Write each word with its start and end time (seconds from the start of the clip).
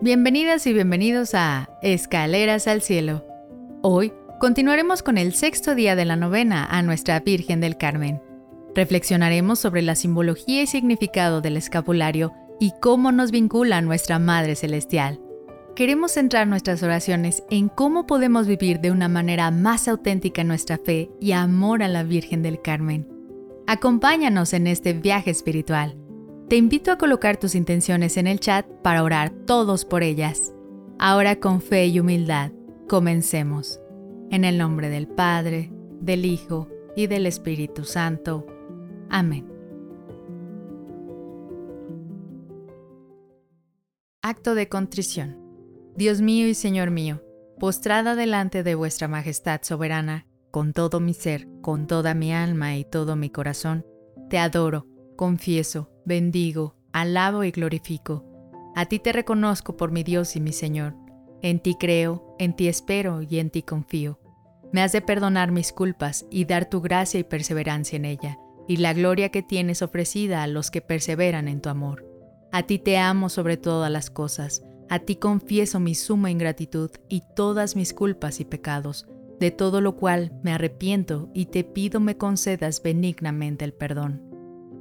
Bienvenidas 0.00 0.64
y 0.68 0.72
bienvenidos 0.72 1.34
a 1.34 1.68
Escaleras 1.82 2.68
al 2.68 2.82
Cielo. 2.82 3.26
Hoy 3.82 4.12
continuaremos 4.38 5.02
con 5.02 5.18
el 5.18 5.34
sexto 5.34 5.74
día 5.74 5.96
de 5.96 6.04
la 6.04 6.14
novena 6.14 6.64
a 6.64 6.82
nuestra 6.82 7.18
Virgen 7.18 7.60
del 7.60 7.76
Carmen. 7.76 8.22
Reflexionaremos 8.76 9.58
sobre 9.58 9.82
la 9.82 9.96
simbología 9.96 10.62
y 10.62 10.68
significado 10.68 11.40
del 11.40 11.56
escapulario 11.56 12.32
y 12.60 12.74
cómo 12.80 13.10
nos 13.10 13.32
vincula 13.32 13.78
a 13.78 13.80
nuestra 13.80 14.20
Madre 14.20 14.54
Celestial. 14.54 15.20
Queremos 15.74 16.12
centrar 16.12 16.46
nuestras 16.46 16.80
oraciones 16.84 17.42
en 17.50 17.68
cómo 17.68 18.06
podemos 18.06 18.46
vivir 18.46 18.78
de 18.78 18.92
una 18.92 19.08
manera 19.08 19.50
más 19.50 19.88
auténtica 19.88 20.44
nuestra 20.44 20.78
fe 20.78 21.10
y 21.20 21.32
amor 21.32 21.82
a 21.82 21.88
la 21.88 22.04
Virgen 22.04 22.42
del 22.44 22.62
Carmen. 22.62 23.08
Acompáñanos 23.66 24.52
en 24.52 24.68
este 24.68 24.92
viaje 24.92 25.32
espiritual. 25.32 25.97
Te 26.48 26.56
invito 26.56 26.90
a 26.90 26.96
colocar 26.96 27.36
tus 27.36 27.54
intenciones 27.54 28.16
en 28.16 28.26
el 28.26 28.40
chat 28.40 28.66
para 28.82 29.02
orar 29.02 29.28
todos 29.28 29.84
por 29.84 30.02
ellas. 30.02 30.54
Ahora 30.98 31.36
con 31.36 31.60
fe 31.60 31.88
y 31.88 32.00
humildad, 32.00 32.52
comencemos. 32.88 33.82
En 34.30 34.46
el 34.46 34.56
nombre 34.56 34.88
del 34.88 35.08
Padre, 35.08 35.70
del 36.00 36.24
Hijo 36.24 36.68
y 36.96 37.06
del 37.06 37.26
Espíritu 37.26 37.84
Santo. 37.84 38.46
Amén. 39.10 39.46
Acto 44.22 44.54
de 44.54 44.70
contrición. 44.70 45.36
Dios 45.96 46.22
mío 46.22 46.48
y 46.48 46.54
Señor 46.54 46.90
mío, 46.90 47.22
postrada 47.60 48.14
delante 48.14 48.62
de 48.62 48.74
vuestra 48.74 49.06
Majestad 49.06 49.60
soberana, 49.64 50.26
con 50.50 50.72
todo 50.72 50.98
mi 50.98 51.12
ser, 51.12 51.46
con 51.60 51.86
toda 51.86 52.14
mi 52.14 52.32
alma 52.32 52.74
y 52.78 52.86
todo 52.86 53.16
mi 53.16 53.28
corazón, 53.28 53.84
te 54.30 54.38
adoro, 54.38 54.86
confieso, 55.16 55.90
bendigo, 56.08 56.74
alabo 56.92 57.44
y 57.44 57.52
glorifico. 57.52 58.24
A 58.74 58.86
ti 58.86 58.98
te 58.98 59.12
reconozco 59.12 59.76
por 59.76 59.92
mi 59.92 60.02
Dios 60.02 60.34
y 60.34 60.40
mi 60.40 60.52
Señor. 60.52 60.96
En 61.42 61.60
ti 61.60 61.76
creo, 61.78 62.34
en 62.40 62.56
ti 62.56 62.66
espero 62.66 63.22
y 63.22 63.38
en 63.38 63.50
ti 63.50 63.62
confío. 63.62 64.18
Me 64.72 64.82
has 64.82 64.92
de 64.92 65.02
perdonar 65.02 65.52
mis 65.52 65.72
culpas 65.72 66.26
y 66.30 66.46
dar 66.46 66.68
tu 66.68 66.80
gracia 66.80 67.20
y 67.20 67.24
perseverancia 67.24 67.96
en 67.96 68.06
ella, 68.06 68.38
y 68.66 68.78
la 68.78 68.92
gloria 68.92 69.28
que 69.28 69.42
tienes 69.42 69.82
ofrecida 69.82 70.42
a 70.42 70.46
los 70.46 70.70
que 70.70 70.80
perseveran 70.80 71.46
en 71.46 71.60
tu 71.60 71.68
amor. 71.68 72.04
A 72.50 72.64
ti 72.64 72.78
te 72.78 72.98
amo 72.98 73.28
sobre 73.28 73.56
todas 73.56 73.90
las 73.90 74.10
cosas, 74.10 74.62
a 74.88 74.98
ti 75.00 75.16
confieso 75.16 75.78
mi 75.78 75.94
suma 75.94 76.30
ingratitud 76.30 76.90
y 77.08 77.22
todas 77.36 77.76
mis 77.76 77.92
culpas 77.92 78.40
y 78.40 78.44
pecados, 78.44 79.06
de 79.38 79.50
todo 79.50 79.80
lo 79.80 79.96
cual 79.96 80.32
me 80.42 80.52
arrepiento 80.52 81.30
y 81.34 81.46
te 81.46 81.64
pido 81.64 82.00
me 82.00 82.16
concedas 82.16 82.82
benignamente 82.82 83.64
el 83.64 83.74
perdón. 83.74 84.27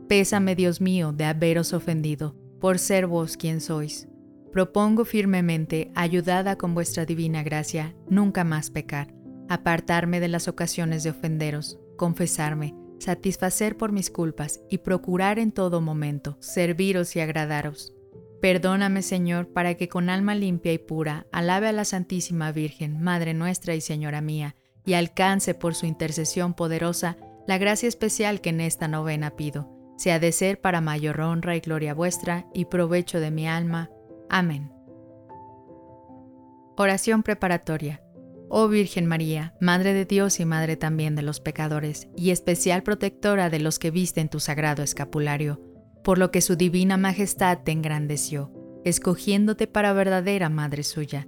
Pésame, 0.08 0.56
Dios 0.56 0.80
mío, 0.80 1.12
de 1.12 1.26
haberos 1.26 1.74
ofendido, 1.74 2.34
por 2.62 2.80
ser 2.80 3.08
vos 3.08 3.36
quien 3.36 3.60
sois. 3.60 4.08
Propongo 4.54 5.04
firmemente, 5.04 5.92
ayudada 5.96 6.58
con 6.58 6.74
vuestra 6.74 7.06
divina 7.06 7.44
gracia, 7.44 7.94
nunca 8.10 8.46
más 8.46 8.72
pecar, 8.72 9.14
apartarme 9.50 10.22
de 10.22 10.30
las 10.30 10.48
ocasiones 10.48 11.04
de 11.04 11.10
ofenderos, 11.10 11.78
confesarme, 11.98 12.74
satisfacer 13.00 13.76
por 13.76 13.92
mis 13.92 14.10
culpas 14.10 14.62
y 14.70 14.78
procurar 14.78 15.40
en 15.40 15.52
todo 15.52 15.82
momento 15.82 16.38
serviros 16.40 17.18
y 17.18 17.20
agradaros. 17.20 17.94
Perdóname, 18.42 19.02
Señor, 19.02 19.52
para 19.52 19.76
que 19.76 19.90
con 19.90 20.10
alma 20.10 20.36
limpia 20.36 20.72
y 20.72 20.78
pura 20.78 21.28
alabe 21.34 21.68
a 21.68 21.74
la 21.74 21.84
Santísima 21.84 22.54
Virgen, 22.54 23.02
Madre 23.02 23.34
nuestra 23.34 23.76
y 23.76 23.82
Señora 23.82 24.22
mía, 24.22 24.56
y 24.86 24.94
alcance 24.94 25.54
por 25.54 25.76
su 25.76 25.86
intercesión 25.86 26.54
poderosa 26.54 27.18
la 27.46 27.58
gracia 27.58 27.90
especial 27.90 28.40
que 28.40 28.50
en 28.50 28.62
esta 28.62 28.88
novena 28.88 29.36
pido 29.36 29.77
sea 29.98 30.20
de 30.20 30.32
ser 30.32 30.62
para 30.62 30.80
mayor 30.80 31.20
honra 31.20 31.56
y 31.56 31.60
gloria 31.60 31.94
vuestra 31.94 32.48
y 32.54 32.66
provecho 32.66 33.20
de 33.20 33.32
mi 33.32 33.48
alma. 33.48 33.90
Amén. 34.30 34.72
Oración 36.78 37.24
preparatoria. 37.24 38.02
Oh 38.50 38.70
Virgen 38.70 39.08
María, 39.08 39.56
Madre 39.60 39.94
de 39.94 40.06
Dios 40.06 40.40
y 40.40 40.46
Madre 40.46 40.78
también 40.78 41.16
de 41.16 41.22
los 41.22 41.42
pecadores, 41.42 42.08
y 42.16 42.30
especial 42.30 42.82
protectora 42.82 43.50
de 43.50 43.60
los 43.60 43.78
que 43.78 43.92
visten 43.92 44.30
tu 44.30 44.40
sagrado 44.40 44.84
escapulario, 44.84 45.60
por 46.04 46.18
lo 46.18 46.32
que 46.32 46.40
su 46.40 46.56
divina 46.56 46.96
majestad 46.96 47.60
te 47.66 47.74
engrandeció, 47.74 48.54
escogiéndote 48.86 49.68
para 49.68 49.92
verdadera 49.92 50.50
Madre 50.50 50.84
suya. 50.84 51.28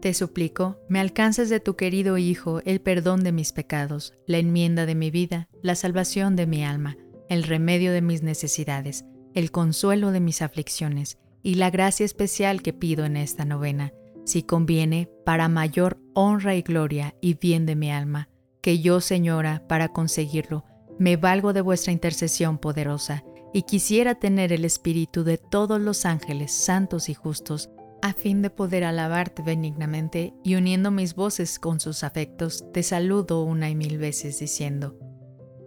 Te 0.00 0.14
suplico, 0.14 0.78
me 0.88 1.00
alcances 1.00 1.50
de 1.50 1.60
tu 1.60 1.74
querido 1.74 2.18
Hijo 2.18 2.60
el 2.64 2.80
perdón 2.80 3.24
de 3.24 3.32
mis 3.32 3.52
pecados, 3.52 4.14
la 4.26 4.38
enmienda 4.38 4.86
de 4.86 4.94
mi 4.94 5.10
vida, 5.10 5.48
la 5.62 5.74
salvación 5.74 6.36
de 6.36 6.46
mi 6.46 6.64
alma, 6.64 6.96
el 7.30 7.44
remedio 7.44 7.92
de 7.92 8.02
mis 8.02 8.22
necesidades, 8.22 9.04
el 9.34 9.52
consuelo 9.52 10.10
de 10.10 10.18
mis 10.18 10.42
aflicciones 10.42 11.16
y 11.42 11.54
la 11.54 11.70
gracia 11.70 12.04
especial 12.04 12.60
que 12.60 12.72
pido 12.72 13.04
en 13.04 13.16
esta 13.16 13.44
novena, 13.44 13.94
si 14.24 14.42
conviene, 14.42 15.08
para 15.24 15.48
mayor 15.48 16.00
honra 16.12 16.56
y 16.56 16.62
gloria 16.62 17.14
y 17.20 17.34
bien 17.34 17.66
de 17.66 17.76
mi 17.76 17.90
alma, 17.90 18.28
que 18.60 18.80
yo, 18.80 19.00
Señora, 19.00 19.64
para 19.68 19.88
conseguirlo, 19.88 20.64
me 20.98 21.16
valgo 21.16 21.52
de 21.52 21.60
vuestra 21.60 21.92
intercesión 21.92 22.58
poderosa, 22.58 23.24
y 23.52 23.62
quisiera 23.62 24.16
tener 24.16 24.52
el 24.52 24.64
espíritu 24.64 25.24
de 25.24 25.38
todos 25.38 25.80
los 25.80 26.04
ángeles 26.06 26.52
santos 26.52 27.08
y 27.08 27.14
justos, 27.14 27.70
a 28.02 28.12
fin 28.12 28.42
de 28.42 28.50
poder 28.50 28.82
alabarte 28.82 29.42
benignamente 29.42 30.34
y 30.42 30.56
uniendo 30.56 30.90
mis 30.90 31.14
voces 31.14 31.60
con 31.60 31.78
sus 31.78 32.02
afectos, 32.02 32.64
te 32.72 32.82
saludo 32.82 33.42
una 33.42 33.70
y 33.70 33.76
mil 33.76 33.98
veces 33.98 34.40
diciendo, 34.40 34.96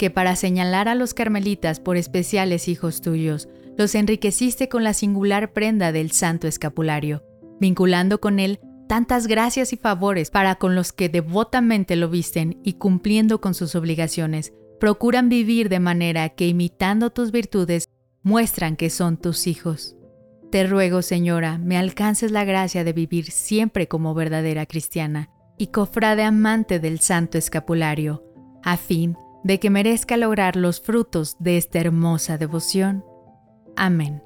que 0.00 0.08
para 0.08 0.34
señalar 0.34 0.88
a 0.88 0.94
los 0.94 1.12
carmelitas 1.12 1.78
por 1.78 1.98
especiales 1.98 2.68
hijos 2.68 3.02
tuyos, 3.02 3.50
los 3.76 3.94
enriqueciste 3.94 4.70
con 4.70 4.82
la 4.82 4.94
singular 4.94 5.52
prenda 5.52 5.92
del 5.92 6.10
santo 6.10 6.48
escapulario, 6.48 7.22
vinculando 7.60 8.18
con 8.18 8.40
él 8.40 8.60
tantas 8.88 9.26
gracias 9.26 9.74
y 9.74 9.76
favores 9.76 10.30
para 10.30 10.54
con 10.54 10.74
los 10.74 10.94
que 10.94 11.10
devotamente 11.10 11.96
lo 11.96 12.08
visten 12.08 12.58
y 12.64 12.78
cumpliendo 12.78 13.42
con 13.42 13.52
sus 13.52 13.74
obligaciones, 13.74 14.54
procuran 14.80 15.28
vivir 15.28 15.68
de 15.68 15.80
manera 15.80 16.30
que 16.30 16.48
imitando 16.48 17.10
tus 17.10 17.30
virtudes 17.30 17.90
muestran 18.22 18.76
que 18.76 18.88
son 18.88 19.18
tus 19.18 19.46
hijos. 19.46 19.96
Te 20.50 20.66
ruego, 20.66 21.02
Señora, 21.02 21.58
me 21.58 21.76
alcances 21.76 22.32
la 22.32 22.46
gracia 22.46 22.84
de 22.84 22.94
vivir 22.94 23.30
siempre 23.30 23.86
como 23.86 24.14
verdadera 24.14 24.64
cristiana 24.64 25.28
y 25.58 25.66
cofrade 25.66 26.22
amante 26.22 26.80
del 26.80 27.00
santo 27.00 27.36
escapulario, 27.36 28.24
a 28.64 28.78
fin 28.78 29.14
de 29.44 29.58
que 29.58 29.70
merezca 29.70 30.16
lograr 30.16 30.56
los 30.56 30.80
frutos 30.80 31.36
de 31.38 31.56
esta 31.56 31.78
hermosa 31.78 32.38
devoción. 32.38 33.04
Amén. 33.76 34.22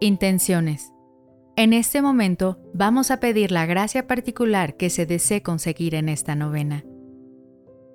Intenciones. 0.00 0.92
En 1.56 1.72
este 1.72 2.02
momento 2.02 2.58
vamos 2.74 3.10
a 3.10 3.18
pedir 3.18 3.50
la 3.50 3.64
gracia 3.64 4.06
particular 4.06 4.76
que 4.76 4.90
se 4.90 5.06
desee 5.06 5.42
conseguir 5.42 5.94
en 5.94 6.08
esta 6.08 6.34
novena. 6.34 6.84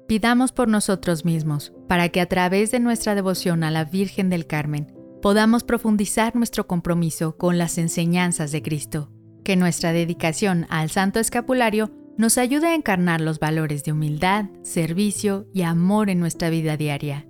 Pidamos 0.07 0.51
por 0.51 0.67
nosotros 0.67 1.25
mismos, 1.25 1.71
para 1.87 2.09
que 2.09 2.21
a 2.21 2.25
través 2.25 2.71
de 2.71 2.79
nuestra 2.79 3.15
devoción 3.15 3.63
a 3.63 3.71
la 3.71 3.85
Virgen 3.85 4.29
del 4.29 4.47
Carmen 4.47 4.93
podamos 5.21 5.63
profundizar 5.63 6.35
nuestro 6.35 6.67
compromiso 6.67 7.37
con 7.37 7.57
las 7.57 7.77
enseñanzas 7.77 8.51
de 8.51 8.63
Cristo, 8.63 9.11
que 9.43 9.55
nuestra 9.55 9.93
dedicación 9.93 10.65
al 10.69 10.89
Santo 10.89 11.19
Escapulario 11.19 11.91
nos 12.17 12.37
ayude 12.37 12.67
a 12.67 12.75
encarnar 12.75 13.21
los 13.21 13.39
valores 13.39 13.83
de 13.83 13.91
humildad, 13.91 14.45
servicio 14.61 15.47
y 15.53 15.63
amor 15.63 16.09
en 16.09 16.19
nuestra 16.19 16.49
vida 16.49 16.77
diaria. 16.77 17.27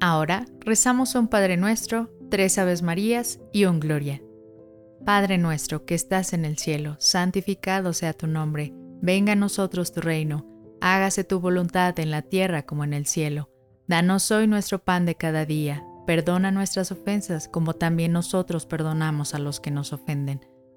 Ahora 0.00 0.46
rezamos 0.60 1.14
un 1.14 1.28
Padre 1.28 1.56
Nuestro, 1.56 2.10
tres 2.30 2.58
Aves 2.58 2.82
Marías 2.82 3.40
y 3.52 3.64
un 3.64 3.80
Gloria. 3.80 4.22
Padre 5.04 5.38
nuestro 5.38 5.84
que 5.84 5.94
estás 5.94 6.32
en 6.32 6.44
el 6.44 6.58
cielo, 6.58 6.96
santificado 6.98 7.92
sea 7.92 8.12
tu 8.12 8.26
nombre 8.26 8.74
Venga 9.02 9.34
a 9.34 9.36
nosotros 9.36 9.92
tu 9.92 10.00
reino, 10.00 10.46
hágase 10.80 11.22
tu 11.22 11.38
voluntad 11.38 11.98
en 12.00 12.10
la 12.10 12.22
tierra 12.22 12.64
como 12.64 12.82
en 12.82 12.94
el 12.94 13.06
cielo. 13.06 13.50
Danos 13.86 14.30
hoy 14.30 14.46
nuestro 14.46 14.82
pan 14.82 15.04
de 15.04 15.14
cada 15.14 15.44
día, 15.44 15.84
perdona 16.06 16.50
nuestras 16.50 16.90
ofensas 16.90 17.46
como 17.46 17.74
también 17.74 18.12
nosotros 18.12 18.64
perdonamos 18.66 19.34
a 19.34 19.38
los 19.38 19.60
que 19.60 19.70
nos 19.70 19.92
ofenden. 19.92 20.40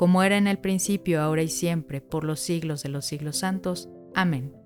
como 0.00 0.22
era 0.22 0.38
en 0.38 0.46
el 0.46 0.56
principio, 0.56 1.20
ahora 1.20 1.42
y 1.42 1.48
siempre, 1.48 2.00
por 2.00 2.24
los 2.24 2.40
siglos 2.40 2.82
de 2.82 2.88
los 2.88 3.04
siglos 3.04 3.36
santos. 3.36 3.90
Amén. 4.14 4.56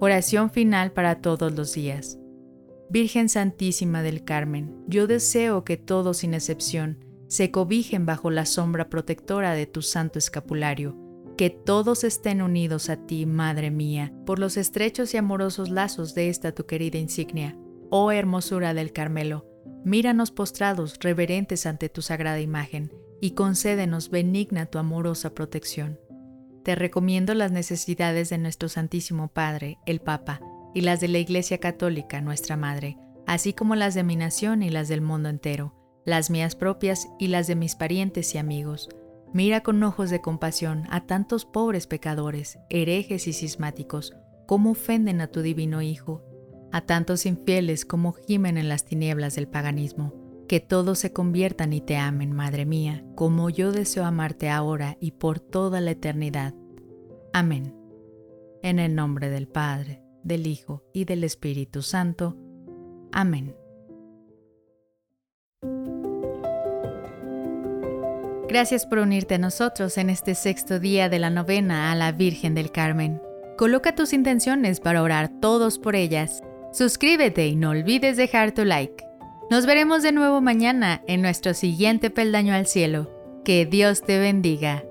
Oración 0.00 0.50
final 0.50 0.92
para 0.92 1.22
todos 1.22 1.50
los 1.54 1.72
días. 1.72 2.18
Virgen 2.90 3.30
Santísima 3.30 4.02
del 4.02 4.22
Carmen, 4.22 4.76
yo 4.86 5.06
deseo 5.06 5.64
que 5.64 5.78
todos 5.78 6.18
sin 6.18 6.34
excepción 6.34 7.02
se 7.26 7.50
cobijen 7.50 8.04
bajo 8.04 8.30
la 8.30 8.44
sombra 8.44 8.90
protectora 8.90 9.54
de 9.54 9.64
tu 9.64 9.80
santo 9.80 10.18
escapulario 10.18 10.94
que 11.38 11.48
todos 11.48 12.04
estén 12.04 12.42
unidos 12.42 12.90
a 12.90 13.06
ti, 13.06 13.24
Madre 13.24 13.70
mía, 13.70 14.12
por 14.26 14.38
los 14.38 14.58
estrechos 14.58 15.14
y 15.14 15.16
amorosos 15.16 15.70
lazos 15.70 16.14
de 16.14 16.28
esta 16.28 16.52
tu 16.52 16.66
querida 16.66 16.98
insignia. 16.98 17.56
Oh 17.88 18.12
hermosura 18.12 18.74
del 18.74 18.92
Carmelo, 18.92 19.46
míranos 19.86 20.30
postrados, 20.32 20.98
reverentes 21.00 21.64
ante 21.64 21.88
tu 21.88 22.02
sagrada 22.02 22.40
imagen, 22.40 22.92
y 23.22 23.30
concédenos 23.30 24.10
benigna 24.10 24.66
tu 24.66 24.76
amorosa 24.76 25.34
protección. 25.34 25.98
Te 26.62 26.74
recomiendo 26.74 27.32
las 27.32 27.52
necesidades 27.52 28.28
de 28.28 28.36
nuestro 28.36 28.68
Santísimo 28.68 29.28
Padre, 29.28 29.78
el 29.86 30.00
Papa, 30.00 30.42
y 30.74 30.82
las 30.82 31.00
de 31.00 31.08
la 31.08 31.18
Iglesia 31.18 31.56
Católica, 31.56 32.20
nuestra 32.20 32.58
Madre, 32.58 32.98
así 33.26 33.54
como 33.54 33.76
las 33.76 33.94
de 33.94 34.02
mi 34.02 34.16
nación 34.16 34.62
y 34.62 34.68
las 34.68 34.88
del 34.88 35.00
mundo 35.00 35.30
entero, 35.30 35.74
las 36.04 36.28
mías 36.28 36.54
propias 36.54 37.08
y 37.18 37.28
las 37.28 37.46
de 37.46 37.56
mis 37.56 37.76
parientes 37.76 38.34
y 38.34 38.38
amigos 38.38 38.90
Mira 39.34 39.62
con 39.62 39.82
ojos 39.82 40.10
de 40.10 40.20
compasión 40.20 40.84
a 40.90 41.06
tantos 41.06 41.46
pobres 41.46 41.86
pecadores, 41.86 42.58
herejes 42.68 43.26
y 43.26 43.32
cismáticos, 43.32 44.12
cómo 44.46 44.72
ofenden 44.72 45.22
a 45.22 45.28
tu 45.28 45.40
divino 45.40 45.80
Hijo, 45.80 46.22
a 46.70 46.82
tantos 46.82 47.24
infieles 47.24 47.86
como 47.86 48.12
gimen 48.12 48.58
en 48.58 48.68
las 48.68 48.84
tinieblas 48.84 49.34
del 49.34 49.48
paganismo. 49.48 50.21
Que 50.52 50.60
todos 50.60 50.98
se 50.98 51.14
conviertan 51.14 51.72
y 51.72 51.80
te 51.80 51.96
amen, 51.96 52.32
Madre 52.34 52.66
mía, 52.66 53.02
como 53.14 53.48
yo 53.48 53.72
deseo 53.72 54.04
amarte 54.04 54.50
ahora 54.50 54.98
y 55.00 55.12
por 55.12 55.40
toda 55.40 55.80
la 55.80 55.92
eternidad. 55.92 56.52
Amén. 57.32 57.74
En 58.62 58.78
el 58.78 58.94
nombre 58.94 59.30
del 59.30 59.48
Padre, 59.48 60.02
del 60.22 60.46
Hijo 60.46 60.84
y 60.92 61.06
del 61.06 61.24
Espíritu 61.24 61.80
Santo. 61.80 62.36
Amén. 63.12 63.56
Gracias 68.46 68.84
por 68.84 68.98
unirte 68.98 69.36
a 69.36 69.38
nosotros 69.38 69.96
en 69.96 70.10
este 70.10 70.34
sexto 70.34 70.78
día 70.78 71.08
de 71.08 71.18
la 71.18 71.30
novena 71.30 71.90
a 71.90 71.94
la 71.94 72.12
Virgen 72.12 72.54
del 72.54 72.70
Carmen. 72.70 73.22
Coloca 73.56 73.94
tus 73.94 74.12
intenciones 74.12 74.80
para 74.80 75.02
orar 75.02 75.30
todos 75.40 75.78
por 75.78 75.96
ellas. 75.96 76.42
Suscríbete 76.72 77.46
y 77.46 77.56
no 77.56 77.70
olvides 77.70 78.18
dejar 78.18 78.52
tu 78.52 78.66
like. 78.66 79.11
Nos 79.52 79.66
veremos 79.66 80.02
de 80.02 80.12
nuevo 80.12 80.40
mañana 80.40 81.02
en 81.06 81.20
nuestro 81.20 81.52
siguiente 81.52 82.08
peldaño 82.08 82.54
al 82.54 82.66
cielo. 82.66 83.10
Que 83.44 83.66
Dios 83.66 84.00
te 84.00 84.18
bendiga. 84.18 84.82